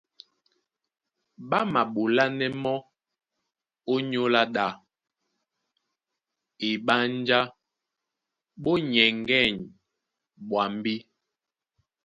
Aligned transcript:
Ɓá 1.49 1.59
maɓolánɛ́ 1.73 2.49
mɔ́ 2.63 2.77
ónyólá 3.93 4.43
ɗā, 4.55 4.65
eɓánjá 6.69 7.39
ɓó 8.63 8.71
nyɛŋgɛ̂ny 8.91 9.55
ɓwambí. 10.47 10.95